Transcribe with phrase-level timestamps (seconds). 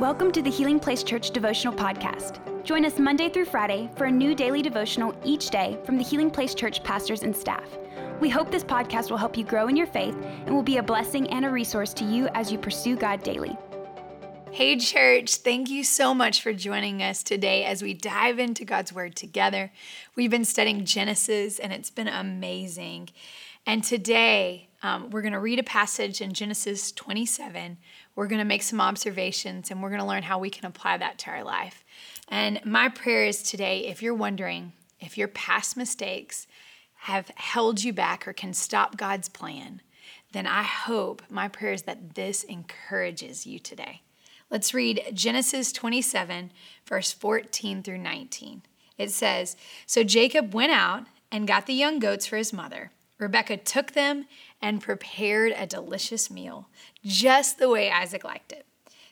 [0.00, 2.40] Welcome to the Healing Place Church Devotional Podcast.
[2.64, 6.32] Join us Monday through Friday for a new daily devotional each day from the Healing
[6.32, 7.78] Place Church pastors and staff.
[8.20, 10.82] We hope this podcast will help you grow in your faith and will be a
[10.82, 13.56] blessing and a resource to you as you pursue God daily.
[14.50, 18.92] Hey, church, thank you so much for joining us today as we dive into God's
[18.92, 19.70] Word together.
[20.16, 23.10] We've been studying Genesis and it's been amazing.
[23.64, 27.78] And today, um, we're going to read a passage in Genesis 27.
[28.16, 30.98] We're going to make some observations and we're going to learn how we can apply
[30.98, 31.84] that to our life.
[32.28, 36.46] And my prayer is today if you're wondering if your past mistakes
[36.94, 39.82] have held you back or can stop God's plan,
[40.32, 44.02] then I hope my prayer is that this encourages you today.
[44.50, 46.52] Let's read Genesis 27,
[46.86, 48.62] verse 14 through 19.
[48.96, 49.56] It says
[49.86, 52.92] So Jacob went out and got the young goats for his mother.
[53.18, 54.26] Rebekah took them
[54.60, 56.68] and prepared a delicious meal,
[57.04, 58.66] just the way Isaac liked it.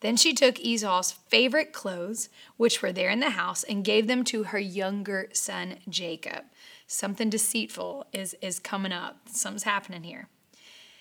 [0.00, 4.24] Then she took Esau's favorite clothes, which were there in the house, and gave them
[4.24, 6.44] to her younger son Jacob.
[6.86, 9.28] Something deceitful is, is coming up.
[9.30, 10.28] Something's happening here.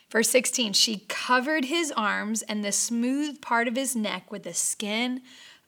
[0.10, 4.54] Verse 16, she covered his arms and the smooth part of his neck with the
[4.54, 5.22] skin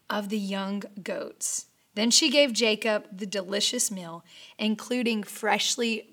[0.09, 1.65] of the young goats.
[1.95, 4.23] Then she gave Jacob the delicious meal,
[4.57, 6.07] including freshly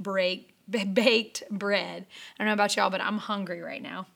[0.68, 2.06] break, baked bread.
[2.38, 4.06] I don't know about y'all, but I'm hungry right now.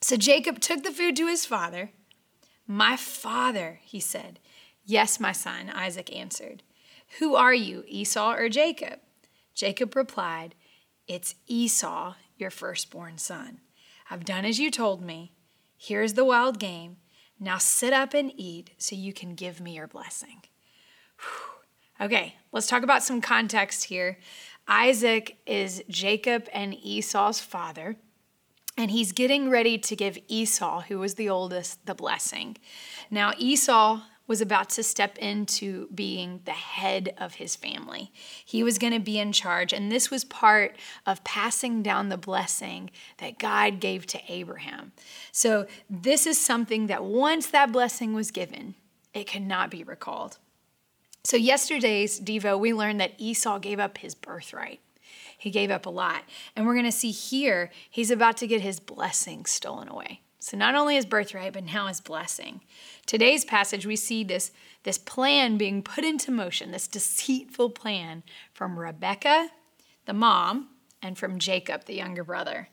[0.00, 1.90] So Jacob took the food to his father.
[2.66, 4.38] My father, he said.
[4.84, 6.62] Yes, my son, Isaac answered.
[7.18, 9.00] Who are you, Esau or Jacob?
[9.54, 10.54] Jacob replied,
[11.06, 13.60] It's Esau, your firstborn son.
[14.10, 15.32] I've done as you told me.
[15.76, 16.96] Here's the wild game.
[17.38, 20.42] Now sit up and eat so you can give me your blessing.
[21.18, 22.06] Whew.
[22.06, 24.18] Okay, let's talk about some context here.
[24.66, 27.96] Isaac is Jacob and Esau's father,
[28.76, 32.56] and he's getting ready to give Esau, who was the oldest, the blessing.
[33.10, 38.12] Now, Esau was about to step into being the head of his family.
[38.44, 42.16] He was going to be in charge, and this was part of passing down the
[42.16, 44.92] blessing that God gave to Abraham.
[45.32, 48.74] So, this is something that once that blessing was given,
[49.12, 50.38] it cannot be recalled.
[51.24, 54.80] So, yesterday's Devo, we learned that Esau gave up his birthright.
[55.38, 56.22] He gave up a lot.
[56.56, 60.22] And we're going to see here, he's about to get his blessing stolen away.
[60.40, 62.62] So, not only his birthright, but now his blessing.
[63.06, 64.50] Today's passage, we see this,
[64.82, 69.50] this plan being put into motion, this deceitful plan from Rebecca,
[70.06, 72.68] the mom, and from Jacob, the younger brother.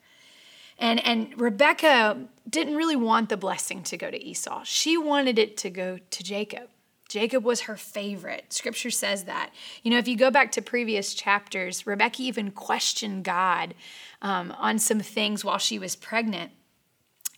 [0.79, 5.55] And, and Rebecca didn't really want the blessing to go to Esau, she wanted it
[5.57, 6.69] to go to Jacob.
[7.09, 8.53] Jacob was her favorite.
[8.53, 9.49] Scripture says that.
[9.83, 13.73] You know, if you go back to previous chapters, Rebecca even questioned God
[14.21, 16.51] um, on some things while she was pregnant.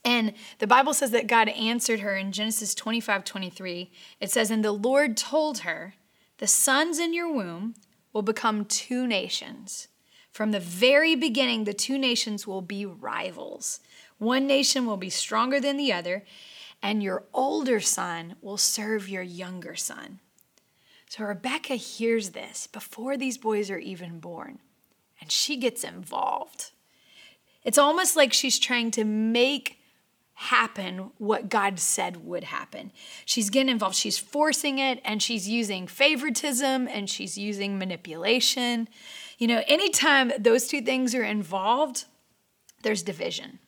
[0.04, 3.90] And the Bible says that God answered her in Genesis 25 23.
[4.20, 5.94] It says, And the Lord told her,
[6.36, 7.74] The sons in your womb
[8.12, 9.88] will become two nations.
[10.30, 13.80] From the very beginning, the two nations will be rivals.
[14.18, 16.24] One nation will be stronger than the other,
[16.82, 20.20] and your older son will serve your younger son.
[21.08, 24.58] So Rebecca hears this before these boys are even born,
[25.20, 26.72] and she gets involved.
[27.64, 29.78] It's almost like she's trying to make
[30.34, 32.90] happen what God said would happen.
[33.24, 38.88] She's getting involved, she's forcing it, and she's using favoritism and she's using manipulation.
[39.38, 42.06] You know, anytime those two things are involved,
[42.82, 43.60] there's division.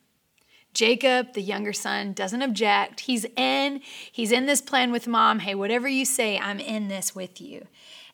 [0.75, 3.01] Jacob, the younger son, doesn't object.
[3.01, 3.81] He's in.
[4.13, 5.39] He's in this plan with mom.
[5.39, 7.67] Hey, whatever you say, I'm in this with you.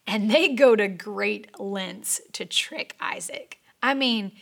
[0.07, 3.59] And they go to great lengths to trick Isaac.
[3.83, 4.33] I mean,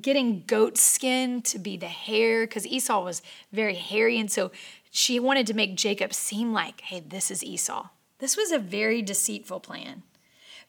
[0.00, 3.22] getting goat skin to be the hair, because Esau was
[3.52, 4.18] very hairy.
[4.18, 4.50] And so
[4.90, 7.88] she wanted to make Jacob seem like, hey, this is Esau.
[8.18, 10.02] This was a very deceitful plan.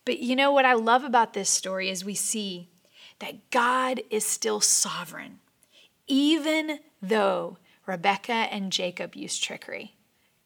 [0.03, 2.67] But you know what I love about this story is we see
[3.19, 5.40] that God is still sovereign,
[6.07, 9.96] even though Rebecca and Jacob used trickery.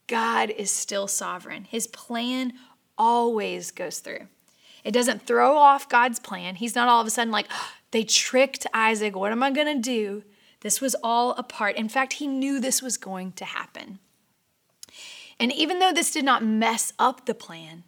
[0.08, 1.66] God is still sovereign.
[1.66, 2.54] His plan
[2.98, 4.28] always goes through.
[4.84, 6.56] It doesn't throw off God's plan.
[6.56, 7.48] He's not all of a sudden like,
[7.92, 9.16] they tricked Isaac.
[9.16, 10.24] What am I going to do?
[10.62, 11.76] This was all a part.
[11.76, 14.00] In fact, he knew this was going to happen.
[15.40, 17.84] And even though this did not mess up the plan,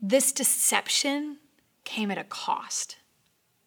[0.00, 1.36] this deception
[1.84, 2.96] came at a cost,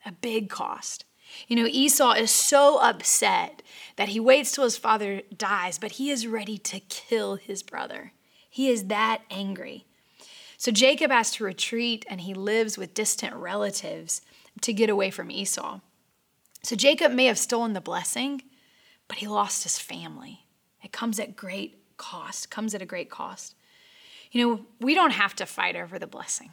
[0.03, 1.05] a big cost.
[1.47, 3.61] You know, Esau is so upset
[3.95, 8.13] that he waits till his father dies, but he is ready to kill his brother.
[8.49, 9.85] He is that angry.
[10.57, 14.21] So Jacob has to retreat and he lives with distant relatives
[14.61, 15.79] to get away from Esau.
[16.61, 18.43] So Jacob may have stolen the blessing,
[19.07, 20.45] but he lost his family.
[20.81, 23.55] It comes at great cost, comes at a great cost.
[24.31, 26.51] You know, we don't have to fight over the blessing.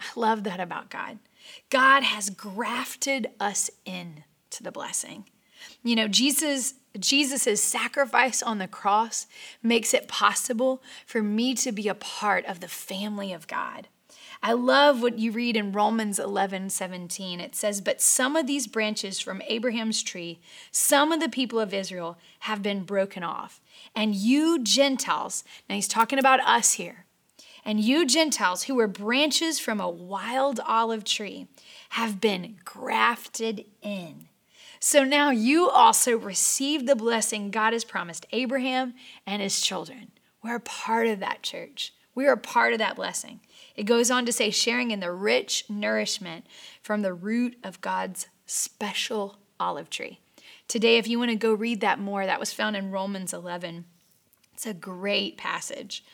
[0.00, 1.18] I love that about God.
[1.70, 5.24] God has grafted us in to the blessing.
[5.82, 9.26] You know, Jesus Jesus' sacrifice on the cross
[9.62, 13.88] makes it possible for me to be a part of the family of God.
[14.42, 17.40] I love what you read in Romans 11 17.
[17.40, 21.74] It says, But some of these branches from Abraham's tree, some of the people of
[21.74, 23.60] Israel, have been broken off.
[23.96, 27.04] And you Gentiles, now he's talking about us here,
[27.68, 31.46] and you Gentiles who were branches from a wild olive tree
[31.90, 34.28] have been grafted in
[34.80, 38.94] so now you also receive the blessing God has promised Abraham
[39.26, 40.12] and his children.
[40.42, 41.92] We're a part of that church.
[42.14, 43.40] We are a part of that blessing.
[43.74, 46.46] It goes on to say, sharing in the rich nourishment
[46.82, 50.20] from the root of God's special olive tree.
[50.68, 53.84] Today, if you want to go read that more, that was found in Romans 11.
[54.54, 56.04] It's a great passage.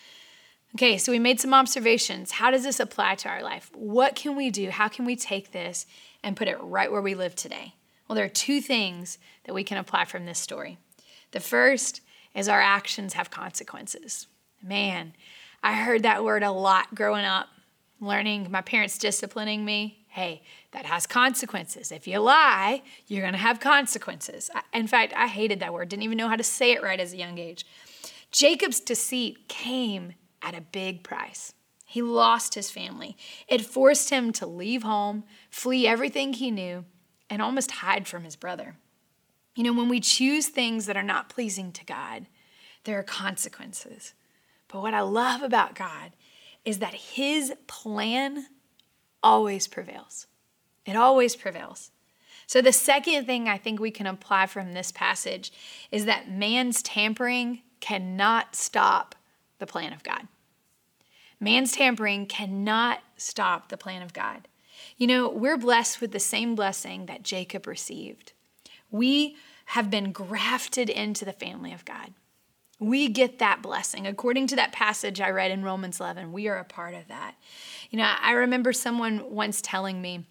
[0.76, 2.32] Okay, so we made some observations.
[2.32, 3.70] How does this apply to our life?
[3.74, 4.70] What can we do?
[4.70, 5.86] How can we take this
[6.22, 7.74] and put it right where we live today?
[8.08, 10.78] Well, there are two things that we can apply from this story.
[11.30, 12.00] The first
[12.34, 14.26] is our actions have consequences.
[14.60, 15.14] Man,
[15.62, 17.48] I heard that word a lot growing up,
[18.00, 20.04] learning my parents disciplining me.
[20.08, 20.42] Hey,
[20.72, 21.92] that has consequences.
[21.92, 24.50] If you lie, you're going to have consequences.
[24.72, 27.12] In fact, I hated that word, didn't even know how to say it right as
[27.12, 27.64] a young age.
[28.32, 31.54] Jacob's deceit came at a big price.
[31.86, 33.16] He lost his family.
[33.48, 36.84] It forced him to leave home, flee everything he knew,
[37.30, 38.76] and almost hide from his brother.
[39.54, 42.26] You know, when we choose things that are not pleasing to God,
[42.84, 44.14] there are consequences.
[44.68, 46.12] But what I love about God
[46.64, 48.46] is that his plan
[49.22, 50.26] always prevails.
[50.84, 51.90] It always prevails.
[52.46, 55.52] So, the second thing I think we can apply from this passage
[55.90, 59.14] is that man's tampering cannot stop
[59.58, 60.26] the plan of God.
[61.40, 64.48] Man's tampering cannot stop the plan of God.
[64.96, 68.32] You know, we're blessed with the same blessing that Jacob received.
[68.90, 69.36] We
[69.66, 72.12] have been grafted into the family of God.
[72.78, 74.06] We get that blessing.
[74.06, 77.34] According to that passage I read in Romans 11, we are a part of that.
[77.90, 80.26] You know, I remember someone once telling me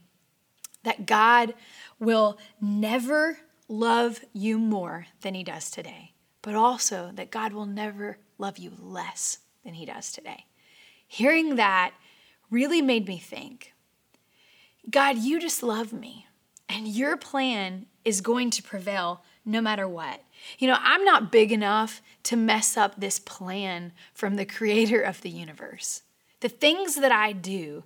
[0.84, 1.54] that God
[2.00, 6.12] will never love you more than he does today,
[6.42, 10.46] but also that God will never love you less than he does today.
[11.14, 11.94] Hearing that
[12.50, 13.76] really made me think
[14.90, 16.26] God, you just love me,
[16.68, 20.24] and your plan is going to prevail no matter what.
[20.58, 25.22] You know, I'm not big enough to mess up this plan from the creator of
[25.22, 26.02] the universe.
[26.40, 27.84] The things that I do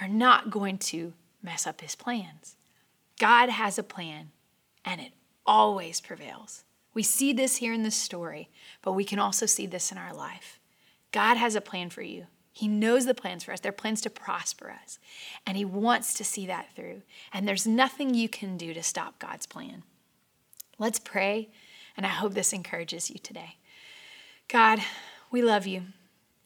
[0.00, 2.56] are not going to mess up his plans.
[3.20, 4.32] God has a plan,
[4.84, 5.12] and it
[5.46, 6.64] always prevails.
[6.94, 8.50] We see this here in this story,
[8.82, 10.58] but we can also see this in our life.
[11.12, 12.26] God has a plan for you.
[12.56, 13.60] He knows the plans for us.
[13.60, 14.98] They're plans to prosper us.
[15.46, 17.02] And He wants to see that through.
[17.30, 19.82] And there's nothing you can do to stop God's plan.
[20.78, 21.50] Let's pray,
[21.98, 23.56] and I hope this encourages you today.
[24.48, 24.80] God,
[25.30, 25.82] we love you.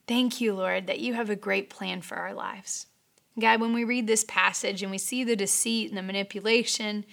[0.09, 2.87] Thank you, Lord, that you have a great plan for our lives.
[3.39, 7.05] God, when we read this passage and we see the deceit and the manipulation,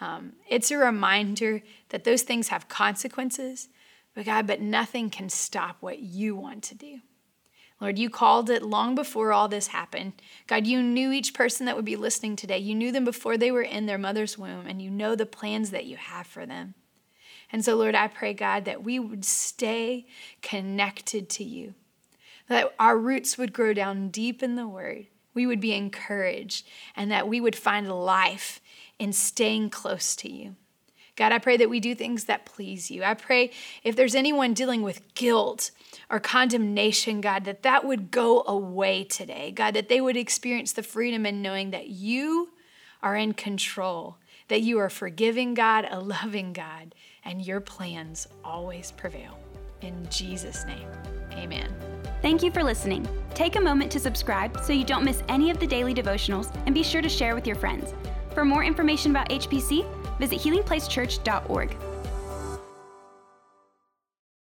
[0.00, 3.68] um, it's a reminder that those things have consequences,
[4.14, 7.00] but God, but nothing can stop what you want to do.
[7.84, 10.14] Lord, you called it long before all this happened.
[10.46, 12.56] God, you knew each person that would be listening today.
[12.56, 15.68] You knew them before they were in their mother's womb, and you know the plans
[15.68, 16.72] that you have for them.
[17.52, 20.06] And so, Lord, I pray, God, that we would stay
[20.40, 21.74] connected to you,
[22.48, 25.08] that our roots would grow down deep in the word.
[25.34, 28.62] We would be encouraged, and that we would find life
[28.98, 30.56] in staying close to you.
[31.16, 33.04] God, I pray that we do things that please you.
[33.04, 33.50] I pray
[33.84, 35.70] if there's anyone dealing with guilt
[36.10, 39.52] or condemnation, God, that that would go away today.
[39.52, 42.50] God, that they would experience the freedom in knowing that you
[43.02, 44.16] are in control,
[44.48, 46.94] that you are forgiving God, a loving God,
[47.24, 49.38] and your plans always prevail.
[49.82, 50.88] In Jesus' name,
[51.32, 51.72] amen.
[52.22, 53.06] Thank you for listening.
[53.34, 56.74] Take a moment to subscribe so you don't miss any of the daily devotionals and
[56.74, 57.92] be sure to share with your friends.
[58.32, 59.84] For more information about HPC,
[60.18, 61.76] visit healingplacechurch.org.